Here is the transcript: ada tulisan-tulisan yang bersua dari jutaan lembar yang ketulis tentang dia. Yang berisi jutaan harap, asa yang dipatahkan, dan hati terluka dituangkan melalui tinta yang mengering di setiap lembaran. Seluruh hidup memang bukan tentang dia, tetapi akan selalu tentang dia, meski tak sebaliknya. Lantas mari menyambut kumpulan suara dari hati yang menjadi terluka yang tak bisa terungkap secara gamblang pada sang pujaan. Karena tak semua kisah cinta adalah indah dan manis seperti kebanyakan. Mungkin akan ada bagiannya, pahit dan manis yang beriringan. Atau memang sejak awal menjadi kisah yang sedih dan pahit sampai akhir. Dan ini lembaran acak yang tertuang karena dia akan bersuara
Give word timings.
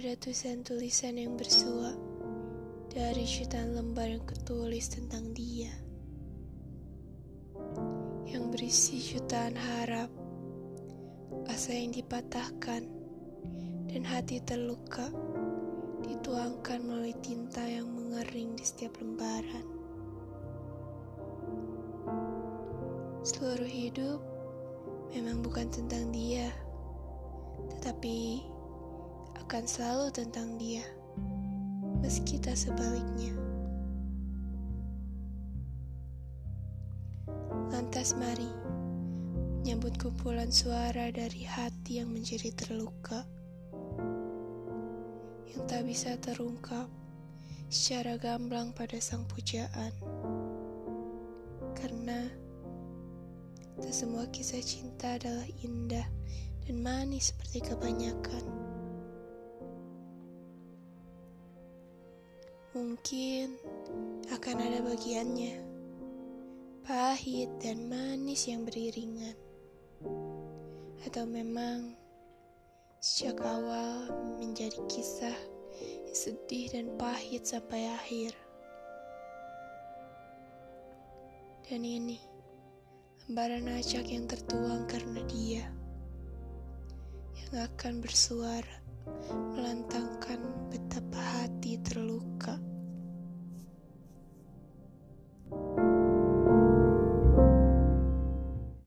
ada 0.00 0.26
tulisan-tulisan 0.26 1.16
yang 1.16 1.36
bersua 1.36 1.96
dari 2.92 3.24
jutaan 3.24 3.72
lembar 3.78 4.10
yang 4.10 4.24
ketulis 4.28 4.90
tentang 4.92 5.32
dia. 5.32 5.72
Yang 8.28 8.44
berisi 8.52 8.96
jutaan 9.00 9.56
harap, 9.56 10.08
asa 11.48 11.72
yang 11.72 11.92
dipatahkan, 11.92 12.84
dan 13.92 14.02
hati 14.08 14.44
terluka 14.44 15.08
dituangkan 16.04 16.84
melalui 16.84 17.16
tinta 17.24 17.64
yang 17.64 17.92
mengering 17.92 18.56
di 18.56 18.64
setiap 18.66 18.96
lembaran. 19.04 19.66
Seluruh 23.24 23.68
hidup 23.68 24.20
memang 25.12 25.40
bukan 25.44 25.68
tentang 25.68 26.08
dia, 26.08 26.48
tetapi 27.80 28.44
akan 29.40 29.64
selalu 29.64 30.12
tentang 30.12 30.60
dia, 30.60 30.84
meski 32.04 32.36
tak 32.36 32.52
sebaliknya. 32.52 33.32
Lantas 37.72 38.12
mari 38.20 38.52
menyambut 39.64 39.96
kumpulan 39.96 40.52
suara 40.52 41.08
dari 41.08 41.48
hati 41.48 42.04
yang 42.04 42.12
menjadi 42.12 42.52
terluka 42.52 43.24
yang 45.48 45.64
tak 45.64 45.88
bisa 45.88 46.20
terungkap 46.20 46.84
secara 47.72 48.20
gamblang 48.20 48.76
pada 48.76 49.00
sang 49.00 49.24
pujaan. 49.24 49.96
Karena 51.72 52.28
tak 53.80 53.96
semua 53.96 54.28
kisah 54.28 54.60
cinta 54.60 55.16
adalah 55.16 55.48
indah 55.64 56.04
dan 56.70 56.86
manis 56.86 57.34
seperti 57.34 57.66
kebanyakan. 57.66 58.46
Mungkin 62.78 63.58
akan 64.30 64.56
ada 64.62 64.78
bagiannya, 64.78 65.66
pahit 66.86 67.50
dan 67.58 67.90
manis 67.90 68.46
yang 68.46 68.62
beriringan. 68.62 69.34
Atau 71.02 71.26
memang 71.26 71.98
sejak 73.02 73.42
awal 73.42 74.06
menjadi 74.38 74.78
kisah 74.86 75.38
yang 76.06 76.14
sedih 76.14 76.70
dan 76.70 76.94
pahit 76.94 77.50
sampai 77.50 77.90
akhir. 77.98 78.30
Dan 81.66 81.82
ini 81.82 82.22
lembaran 83.26 83.66
acak 83.74 84.06
yang 84.06 84.30
tertuang 84.30 84.86
karena 84.86 85.18
dia 85.26 85.79
akan 87.50 87.98
bersuara 87.98 88.74